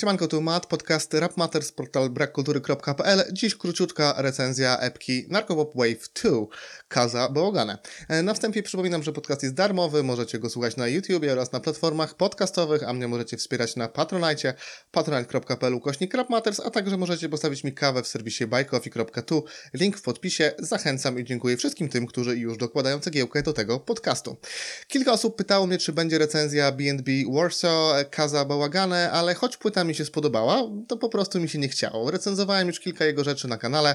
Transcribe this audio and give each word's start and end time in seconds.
Siemanko, 0.00 0.28
tu 0.28 0.40
Matt, 0.40 0.66
podcast 0.66 1.14
Rap 1.14 1.36
Matters, 1.36 1.72
portal 1.72 2.10
brakkultury.pl. 2.10 3.24
Dziś 3.32 3.54
króciutka 3.54 4.14
recenzja 4.16 4.78
epki 4.78 5.26
Narcopop 5.28 5.74
Wave 5.74 6.08
2, 6.22 6.30
Kaza 6.88 7.28
Bałagane. 7.28 7.78
E, 8.08 8.22
Na 8.22 8.34
wstępie 8.34 8.62
przypominam, 8.62 9.02
że 9.02 9.12
podcast 9.12 9.42
jest 9.42 9.54
darmowy, 9.54 10.02
możecie 10.02 10.38
go 10.38 10.50
słuchać 10.50 10.76
na 10.76 10.88
YouTubie 10.88 11.32
oraz 11.32 11.52
na 11.52 11.60
platformach 11.60 12.14
podcastowych, 12.14 12.82
a 12.82 12.92
mnie 12.92 13.08
możecie 13.08 13.36
wspierać 13.36 13.76
na 13.76 13.88
Patronite, 13.88 14.54
patronite.pl 14.90 15.74
ukośnik 15.74 16.14
Matters, 16.30 16.60
a 16.60 16.70
także 16.70 16.96
możecie 16.96 17.28
postawić 17.28 17.64
mi 17.64 17.72
kawę 17.72 18.02
w 18.02 18.08
serwisie 18.08 18.46
buycoffee.tu, 18.46 19.44
link 19.74 19.96
w 19.96 20.02
podpisie. 20.02 20.52
Zachęcam 20.58 21.18
i 21.18 21.24
dziękuję 21.24 21.56
wszystkim 21.56 21.88
tym, 21.88 22.06
którzy 22.06 22.36
już 22.36 22.56
dokładają 22.56 23.00
cegiełkę 23.00 23.42
do 23.42 23.52
tego 23.52 23.80
podcastu. 23.80 24.36
Kilka 24.88 25.12
osób 25.12 25.36
pytało 25.36 25.66
mnie, 25.66 25.78
czy 25.78 25.92
będzie 25.92 26.18
recenzja 26.18 26.72
B&B 26.72 27.12
Warsaw, 27.32 28.10
Kaza 28.10 28.44
Bałagane, 28.44 29.10
ale 29.10 29.34
choć 29.34 29.56
płyta 29.56 29.85
mi 29.86 29.94
się 29.94 30.04
spodobała, 30.04 30.62
to 30.88 30.96
po 30.96 31.08
prostu 31.08 31.40
mi 31.40 31.48
się 31.48 31.58
nie 31.58 31.68
chciało. 31.68 32.10
Recenzowałem 32.10 32.68
już 32.68 32.80
kilka 32.80 33.04
jego 33.04 33.24
rzeczy 33.24 33.48
na 33.48 33.58
kanale 33.58 33.94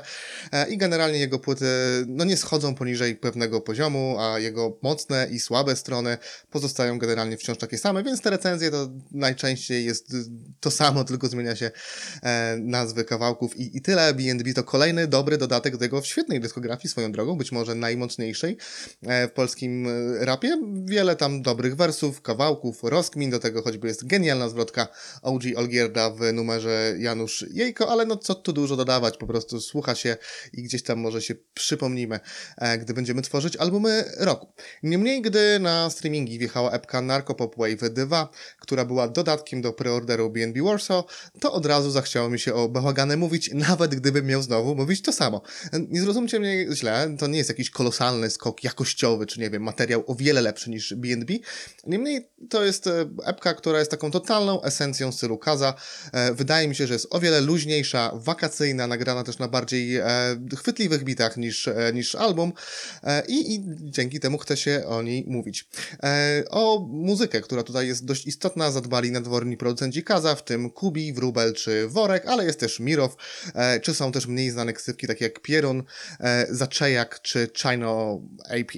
e, 0.52 0.70
i 0.70 0.78
generalnie 0.78 1.20
jego 1.20 1.40
płyty 1.40 1.66
no 2.08 2.26
nie 2.26 2.38
schodzą 2.38 2.76
poniżej 2.76 3.16
pewnego 3.16 3.62
poziomu, 3.62 4.16
a 4.20 4.40
jego 4.40 4.78
mocne 4.82 5.28
i 5.32 5.40
słabe 5.40 5.76
strony 5.76 6.18
pozostają 6.52 7.00
generalnie 7.00 7.38
wciąż 7.38 7.58
takie 7.58 7.78
same, 7.78 8.04
więc 8.04 8.22
te 8.22 8.30
recenzje 8.30 8.72
to 8.72 8.90
najczęściej 9.12 9.86
jest 9.86 10.16
to 10.60 10.72
samo, 10.72 11.04
tylko 11.12 11.28
zmienia 11.28 11.56
się 11.56 11.72
e, 12.24 12.58
nazwy 12.60 13.06
kawałków 13.06 13.58
i, 13.58 13.78
i 13.78 13.82
tyle. 13.82 14.14
B&B 14.14 14.54
to 14.54 14.64
kolejny 14.64 15.08
dobry 15.08 15.38
dodatek 15.38 15.78
do 15.78 15.86
jego 15.86 16.02
świetnej 16.02 16.40
dyskografii 16.40 16.90
swoją 16.90 17.12
drogą, 17.12 17.38
być 17.38 17.52
może 17.52 17.76
najmocniejszej 17.76 18.58
e, 19.02 19.28
w 19.28 19.32
polskim 19.32 19.88
rapie. 20.20 20.58
Wiele 20.86 21.16
tam 21.16 21.42
dobrych 21.42 21.76
wersów, 21.76 22.22
kawałków, 22.22 22.84
rozkmin, 22.84 23.30
do 23.30 23.40
tego 23.40 23.62
choćby 23.62 23.88
jest 23.88 24.08
genialna 24.08 24.50
zwrotka 24.50 24.88
OG 25.22 25.44
Olgierda 25.82 26.10
w 26.10 26.34
numerze 26.34 26.96
Janusz 27.00 27.46
Jejko, 27.54 27.90
ale 27.92 28.06
no 28.06 28.18
co 28.18 28.36
tu 28.36 28.54
dużo 28.54 28.76
dodawać, 28.76 29.18
po 29.18 29.28
prostu 29.28 29.62
słucha 29.62 29.96
się 29.96 30.18
i 30.54 30.64
gdzieś 30.64 30.84
tam 30.84 31.00
może 31.00 31.22
się 31.22 31.36
przypomnimy, 31.54 32.20
e, 32.58 32.78
gdy 32.78 32.94
będziemy 32.94 33.22
tworzyć 33.22 33.56
albumy 33.56 34.04
roku. 34.18 34.54
Niemniej, 34.84 35.22
gdy 35.22 35.60
na 35.60 35.90
streamingi 35.90 36.40
wjechała 36.40 36.72
epka 36.72 37.02
Narcopop 37.02 37.56
Wave 37.58 37.90
2, 37.94 38.30
która 38.60 38.86
była 38.86 39.08
dodatkiem 39.08 39.62
do 39.62 39.74
preorderu 39.74 40.30
B&B 40.30 40.64
Warsaw, 40.64 41.06
to 41.40 41.54
od 41.54 41.66
razu 41.66 41.92
zachciało 41.92 42.30
mi 42.30 42.40
się 42.40 42.54
o 42.54 42.70
bałagane 42.70 43.18
mówić, 43.18 43.50
nawet 43.54 43.96
gdybym 43.96 44.26
miał 44.26 44.42
znowu 44.42 44.76
mówić 44.76 45.02
to 45.02 45.14
samo. 45.14 45.42
Nie 45.90 46.02
zrozumcie 46.02 46.40
mnie 46.40 46.68
źle, 46.74 47.16
to 47.20 47.28
nie 47.28 47.38
jest 47.38 47.50
jakiś 47.50 47.70
kolosalny 47.70 48.30
skok 48.30 48.64
jakościowy, 48.64 49.26
czy 49.26 49.40
nie 49.40 49.50
wiem, 49.50 49.64
materiał 49.64 50.04
o 50.08 50.16
wiele 50.16 50.42
lepszy 50.42 50.70
niż 50.70 50.94
B&B. 50.94 51.34
Niemniej 51.88 52.30
to 52.50 52.64
jest 52.64 52.88
e, 52.88 53.10
epka, 53.26 53.54
która 53.54 53.80
jest 53.80 53.92
taką 53.92 54.12
totalną 54.12 54.62
esencją 54.64 55.12
stylu 55.12 55.38
Kaza. 55.38 55.71
E, 56.14 56.34
Wydaje 56.34 56.68
mi 56.68 56.76
się, 56.76 56.88
że 56.88 56.94
jest 56.94 57.08
o 57.10 57.20
wiele 57.20 57.42
luźniejsza, 57.42 58.12
wakacyjna, 58.16 58.88
nagrana 58.88 59.24
też 59.24 59.38
na 59.38 59.48
bardziej 59.48 59.98
e, 59.98 60.06
chwytliwych 60.58 61.04
bitach 61.04 61.38
niż, 61.38 61.68
e, 61.68 61.92
niż 61.94 62.16
album 62.16 62.54
i, 63.28 63.56
i 63.56 63.64
dzięki 63.82 64.20
temu 64.20 64.38
chce 64.38 64.58
się 64.58 64.84
o 64.88 65.02
niej 65.02 65.26
mówić. 65.28 65.68
O 66.50 66.88
muzykę, 66.90 67.42
która 67.42 67.64
tutaj 67.64 67.88
jest 67.88 68.06
dość 68.06 68.28
istotna, 68.28 68.72
zadbali 68.72 69.12
nadworni 69.12 69.58
producenci 69.58 70.04
Kaza, 70.04 70.36
w 70.36 70.44
tym 70.44 70.70
Kubi, 70.70 71.14
Wróbel 71.14 71.54
czy 71.54 71.88
Worek, 71.88 72.26
ale 72.26 72.46
jest 72.46 72.60
też 72.60 72.80
Mirow, 72.80 73.16
czy 73.82 73.94
są 73.94 74.12
też 74.12 74.28
mniej 74.28 74.52
znane 74.52 74.74
ksywki 74.74 75.08
takie 75.08 75.26
jak 75.26 75.40
Pierun, 75.40 75.84
Zaczejak 76.50 77.22
czy 77.22 77.50
Chino 77.58 78.22
AP. 78.50 78.72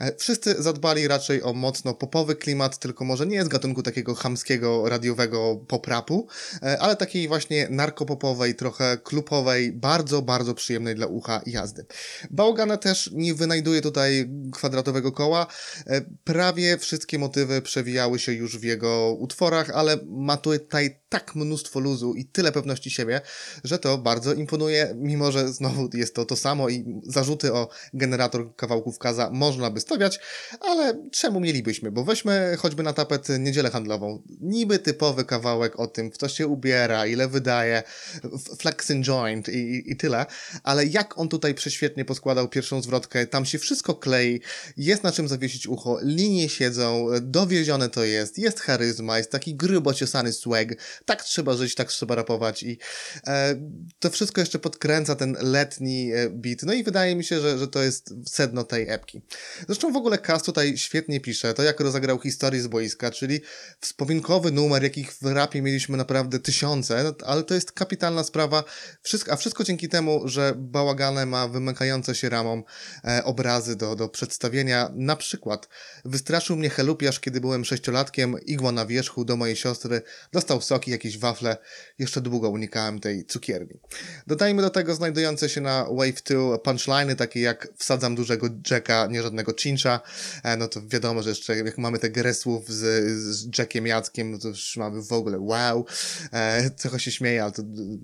E, 0.00 0.16
Wszyscy 0.16 0.62
zadbali 0.62 1.08
raczej 1.08 1.42
o 1.42 1.52
mocno 1.52 1.94
popowy 1.94 2.36
klimat, 2.36 2.78
tylko 2.78 3.04
może 3.04 3.26
nie 3.26 3.44
z 3.44 3.48
gatunku 3.48 3.82
takiego 3.82 4.14
chamskiego, 4.14 4.88
radiowego 4.88 5.56
poprapu, 5.68 6.28
e, 6.62 6.78
ale 6.78 6.96
takiej 6.96 7.28
właśnie 7.28 7.68
narkopopowej, 7.70 8.54
trochę 8.54 8.98
klubowej, 9.04 9.72
bardzo, 9.72 10.22
bardzo 10.22 10.54
przyjemnej 10.54 10.94
dla 10.94 11.06
ucha 11.06 11.42
jazdy. 11.46 11.86
Bałgana 12.30 12.76
też 12.76 13.10
nie 13.12 13.34
wynajduje 13.34 13.80
tutaj 13.80 14.30
kwadratowego 14.52 15.12
koła. 15.12 15.46
E, 15.86 16.02
Prawie 16.24 16.78
wszystkie 16.78 17.18
motywy 17.18 17.62
przewijały 17.62 18.18
się 18.18 18.32
już 18.32 18.58
w 18.58 18.64
jego 18.64 19.16
utworach, 19.18 19.70
ale 19.70 19.98
ma 20.06 20.36
tutaj 20.36 21.02
tak 21.08 21.34
mnóstwo 21.34 21.80
luzu 21.80 22.14
i 22.14 22.24
tyle 22.24 22.52
pewności 22.52 22.90
siebie, 22.90 23.20
że 23.64 23.78
to 23.78 23.98
bardzo 23.98 24.34
imponuje, 24.34 24.94
mimo 24.96 25.32
że 25.32 25.52
znowu 25.52 25.88
jest 25.94 26.14
to 26.14 26.24
to 26.24 26.36
samo 26.36 26.68
i 26.68 27.00
zarzuty 27.06 27.52
o 27.52 27.68
generator 27.94 28.56
kawałków 28.56 28.98
Kaza 28.98 29.30
można 29.52 29.70
by 29.70 29.80
stawiać, 29.80 30.20
ale 30.60 31.08
czemu 31.12 31.40
mielibyśmy? 31.40 31.90
Bo 31.90 32.04
weźmy 32.04 32.56
choćby 32.58 32.82
na 32.82 32.92
tapet 32.92 33.28
niedzielę 33.38 33.70
handlową. 33.70 34.22
Niby 34.40 34.78
typowy 34.78 35.24
kawałek 35.24 35.80
o 35.80 35.86
tym, 35.86 36.10
w 36.10 36.16
co 36.16 36.28
się 36.28 36.46
ubiera, 36.46 37.06
ile 37.06 37.28
wydaje, 37.28 37.82
f- 38.24 38.58
flexing 38.58 39.04
joint 39.06 39.48
i, 39.48 39.58
i, 39.58 39.92
i 39.92 39.96
tyle, 39.96 40.26
ale 40.62 40.86
jak 40.86 41.18
on 41.18 41.28
tutaj 41.28 41.54
prześwietnie 41.54 42.04
poskładał 42.04 42.48
pierwszą 42.48 42.82
zwrotkę, 42.82 43.26
tam 43.26 43.44
się 43.46 43.58
wszystko 43.58 43.94
klei, 43.94 44.40
jest 44.76 45.02
na 45.02 45.12
czym 45.12 45.28
zawiesić 45.28 45.66
ucho, 45.66 45.98
linie 46.02 46.48
siedzą, 46.48 47.06
dowiezione 47.20 47.88
to 47.88 48.04
jest, 48.04 48.38
jest 48.38 48.60
charyzma, 48.60 49.18
jest 49.18 49.30
taki 49.30 49.54
grubo 49.54 49.94
ciosany 49.94 50.32
swag, 50.32 50.68
tak 51.04 51.24
trzeba 51.24 51.54
żyć, 51.54 51.74
tak 51.74 51.88
trzeba 51.88 52.14
rapować 52.14 52.62
i 52.62 52.78
e, 53.26 53.56
to 53.98 54.10
wszystko 54.10 54.40
jeszcze 54.40 54.58
podkręca 54.58 55.16
ten 55.16 55.36
letni 55.40 56.12
e, 56.12 56.30
beat, 56.30 56.62
no 56.62 56.72
i 56.72 56.84
wydaje 56.84 57.16
mi 57.16 57.24
się, 57.24 57.40
że, 57.40 57.58
że 57.58 57.68
to 57.68 57.82
jest 57.82 58.14
sedno 58.26 58.64
tej 58.64 58.88
epki. 58.88 59.20
Zresztą 59.66 59.92
w 59.92 59.96
ogóle 59.96 60.18
Kaz 60.18 60.42
tutaj 60.42 60.78
świetnie 60.78 61.20
pisze 61.20 61.54
to, 61.54 61.62
jak 61.62 61.80
rozegrał 61.80 62.20
historię 62.20 62.62
z 62.62 62.66
boiska, 62.66 63.10
czyli 63.10 63.40
wspominkowy 63.80 64.52
numer, 64.52 64.82
jakich 64.82 65.12
w 65.12 65.26
rapie 65.26 65.62
mieliśmy 65.62 65.96
naprawdę 65.96 66.38
tysiące, 66.38 67.12
ale 67.26 67.42
to 67.42 67.54
jest 67.54 67.72
kapitalna 67.72 68.24
sprawa, 68.24 68.64
wszystko, 69.02 69.32
a 69.32 69.36
wszystko 69.36 69.64
dzięki 69.64 69.88
temu, 69.88 70.22
że 70.24 70.54
Bałagane 70.56 71.26
ma 71.26 71.48
wymykające 71.48 72.14
się 72.14 72.28
ramą 72.28 72.62
e, 73.04 73.24
obrazy 73.24 73.76
do, 73.76 73.96
do 73.96 74.08
przedstawienia. 74.08 74.90
Na 74.94 75.16
przykład 75.16 75.68
wystraszył 76.04 76.56
mnie 76.56 76.70
helupiarz, 76.70 77.20
kiedy 77.20 77.40
byłem 77.40 77.64
sześciolatkiem, 77.64 78.36
igła 78.46 78.72
na 78.72 78.86
wierzchu 78.86 79.24
do 79.24 79.36
mojej 79.36 79.56
siostry, 79.56 80.02
dostał 80.32 80.60
soki, 80.60 80.90
jakieś 80.90 81.18
wafle, 81.18 81.56
jeszcze 81.98 82.20
długo 82.20 82.50
unikałem 82.50 83.00
tej 83.00 83.24
cukierni. 83.24 83.80
Dodajmy 84.26 84.62
do 84.62 84.70
tego 84.70 84.94
znajdujące 84.94 85.48
się 85.48 85.60
na 85.60 85.84
Wave 85.84 86.22
2 86.22 86.58
punchliny, 86.58 87.16
takie 87.16 87.40
jak 87.40 87.68
wsadzam 87.76 88.14
dużego 88.14 88.48
Jacka, 88.70 89.06
nie 89.06 89.22
żadnego 89.32 89.52
cincha, 89.52 90.00
e, 90.42 90.56
no 90.56 90.68
to 90.68 90.80
wiadomo, 90.86 91.22
że 91.22 91.28
jeszcze 91.28 91.56
jak 91.56 91.78
mamy 91.78 91.98
te 91.98 92.10
grę 92.10 92.34
słów 92.34 92.68
z, 92.68 93.04
z 93.36 93.58
Jackiem 93.58 93.86
Jackiem, 93.86 94.30
no 94.30 94.38
to 94.38 94.48
już 94.48 94.76
mamy 94.76 95.02
w 95.02 95.12
ogóle 95.12 95.38
wow, 95.38 95.86
e, 96.32 96.70
trochę 96.70 97.00
się 97.00 97.10
śmieję, 97.12 97.42
ale 97.42 97.52
to 97.52 97.62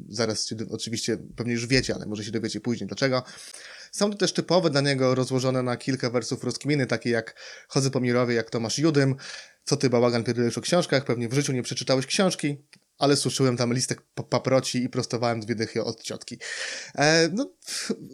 zaraz 0.08 0.46
się, 0.46 0.56
oczywiście 0.70 1.18
pewnie 1.36 1.52
już 1.52 1.66
wiecie, 1.66 1.94
ale 1.94 2.06
może 2.06 2.24
się 2.24 2.30
dowiecie 2.30 2.60
później 2.60 2.88
dlaczego. 2.88 3.22
Są 3.92 4.10
to 4.10 4.16
też 4.16 4.32
typowe 4.32 4.70
dla 4.70 4.80
niego 4.80 5.14
rozłożone 5.14 5.62
na 5.62 5.76
kilka 5.76 6.10
wersów 6.10 6.44
rozkminy, 6.44 6.86
takie 6.86 7.10
jak 7.10 7.34
Chodzę 7.68 7.90
po 7.90 8.00
Mirowie, 8.00 8.34
jak 8.34 8.50
Tomasz 8.50 8.78
Judym, 8.78 9.14
co 9.64 9.76
ty 9.76 9.90
bałagan 9.90 10.24
pierdolisz 10.24 10.58
o 10.58 10.60
książkach, 10.60 11.04
pewnie 11.04 11.28
w 11.28 11.32
życiu 11.32 11.52
nie 11.52 11.62
przeczytałeś 11.62 12.06
książki, 12.06 12.56
ale 12.98 13.16
suszyłem 13.16 13.56
tam 13.56 13.72
listek 13.74 14.02
pa- 14.14 14.22
paproci 14.22 14.82
i 14.84 14.88
prostowałem 14.88 15.40
dwie 15.40 15.54
dychy 15.54 15.84
od 15.84 16.02
ciotki. 16.02 16.38
E, 16.98 17.28
no, 17.32 17.52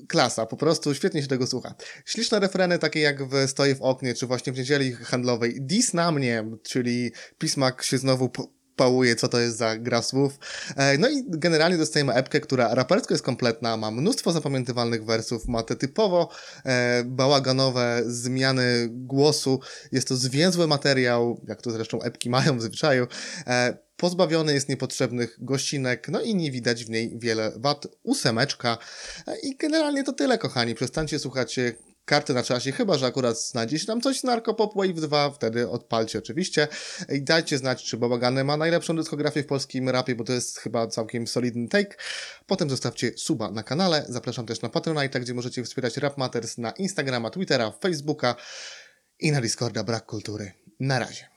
klasa, 0.09 0.47
po 0.47 0.57
prostu 0.57 0.95
świetnie 0.95 1.23
się 1.23 1.29
tego 1.29 1.47
słucha. 1.47 1.75
Śliczne 2.05 2.41
refreny, 2.41 2.79
takie 2.79 3.01
jak 3.01 3.29
w 3.29 3.49
Stoję 3.51 3.75
w 3.75 3.83
oknie, 3.83 4.15
czy 4.15 4.27
właśnie 4.27 4.53
w 4.53 4.57
Niedzieli 4.57 4.93
Handlowej. 4.93 5.57
Dis 5.61 5.95
na 5.95 6.13
mnie, 6.13 6.45
czyli 6.63 7.13
Pismak 7.39 7.83
się 7.83 7.99
znowu 7.99 8.31
pałuje, 8.77 9.17
co 9.17 9.29
to 9.29 9.41
jest 9.41 9.57
za 9.57 9.79
gra 9.79 10.03
słów. 10.03 10.39
E, 10.77 10.99
No 10.99 11.09
i 11.09 11.25
generalnie 11.29 11.79
dostajemy 11.79 12.13
epkę, 12.13 12.41
która 12.41 12.75
rapersko 12.75 13.15
jest 13.15 13.25
kompletna, 13.25 13.77
ma 13.77 13.91
mnóstwo 13.91 14.33
zapamiętywalnych 14.33 15.05
wersów, 15.05 15.49
ma 15.49 15.63
te 15.63 15.77
typowo 15.77 16.29
e, 16.65 17.03
bałaganowe 17.07 18.03
zmiany 18.07 18.89
głosu. 18.91 19.61
Jest 19.93 20.09
to 20.09 20.17
zwięzły 20.17 20.67
materiał, 20.67 21.41
jak 21.49 21.63
to 21.63 21.71
zresztą 21.71 22.03
epki 22.03 22.31
mają 22.31 22.59
w 22.59 22.63
zwyczaju. 22.63 23.07
Pozbawiony 23.97 24.55
jest 24.55 24.69
niepotrzebnych 24.69 25.37
gościnek, 25.39 26.09
no 26.09 26.21
i 26.21 26.35
nie 26.35 26.51
widać 26.51 26.85
w 26.85 26.91
niej 26.91 27.19
wiele 27.19 27.53
wad. 27.57 27.87
Ósemeczka. 28.03 28.79
I 29.43 29.57
generalnie 29.57 30.05
to 30.05 30.13
tyle, 30.13 30.39
kochani. 30.39 30.75
Przestańcie 30.75 31.19
słuchać 31.19 31.59
karty 32.05 32.35
na 32.35 32.43
czasie, 32.43 32.73
chyba 32.73 32.99
że 32.99 33.07
akurat 33.07 33.41
znajdzie 33.41 33.79
się 33.79 33.87
tam 33.87 34.01
coś 34.01 34.21
z 34.21 34.25
Narcopop 34.25 34.75
Wave 34.77 35.01
2, 35.01 35.31
wtedy 35.31 35.71
odpalcie 35.71 36.19
oczywiście 36.19 36.69
i 37.09 37.23
dajcie 37.23 37.59
znać, 37.59 37.85
czy 37.85 37.97
Bobagany 37.97 38.45
ma 38.45 38.57
najlepszą 38.57 38.97
dyskografię 38.97 39.43
w 39.43 39.47
polskim 39.47 39.89
rapie, 39.89 40.15
bo 40.15 40.25
to 40.25 40.33
jest 40.33 40.59
chyba 40.59 40.87
całkiem 40.87 41.27
solidny 41.27 41.69
take. 41.69 41.97
Potem 42.47 42.71
zostawcie 42.71 43.13
suba 43.17 43.51
na 43.51 43.63
kanale, 43.63 44.05
zapraszam 44.09 44.47
też 44.47 44.63
na 44.63 44.69
Patronite, 44.69 45.21
gdzie 45.21 45.35
możecie 45.35 45.65
wspierać 45.65 45.97
Rap 45.97 46.19
Matters 46.19 46.59
na 46.59 46.71
Instagrama, 46.71 47.31
Twittera, 47.31 47.71
Facebooka 47.71 48.37
i 49.21 49.33
na 49.33 49.41
Discorda 49.41 49.85
Brak 49.85 50.07
Kultury. 50.07 50.53
Na 50.81 50.99
razie. 50.99 51.34